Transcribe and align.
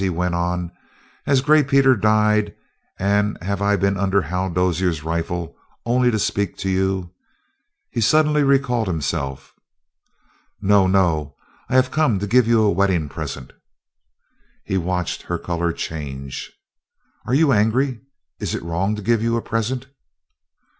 he 0.01 0.09
went 0.09 0.33
on. 0.33 0.71
"Has 1.27 1.41
Gray 1.41 1.63
Peter 1.63 1.95
died, 1.95 2.55
and 2.97 3.37
have 3.43 3.61
I 3.61 3.75
been 3.75 3.97
under 3.97 4.23
Hal 4.23 4.49
Dozier's 4.49 5.03
rifle 5.03 5.55
only 5.85 6.09
to 6.09 6.17
speak 6.17 6.57
to 6.57 6.71
you?" 6.71 7.11
He 7.91 8.01
suddenly 8.01 8.41
recalled 8.41 8.87
himself. 8.87 9.53
"No, 10.59 10.87
no! 10.87 11.35
I 11.69 11.75
have 11.75 11.91
come 11.91 12.17
to 12.17 12.25
give 12.25 12.47
you 12.47 12.63
a 12.63 12.71
wedding 12.71 13.09
present." 13.09 13.53
He 14.65 14.75
watched 14.75 15.21
her 15.21 15.37
color 15.37 15.71
change. 15.71 16.51
"Are 17.27 17.35
you 17.35 17.51
angry? 17.51 18.01
Is 18.39 18.55
it 18.55 18.63
wrong 18.63 18.95
to 18.95 19.03
give 19.03 19.21
you 19.21 19.37
a 19.37 19.41
present?" 19.43 19.85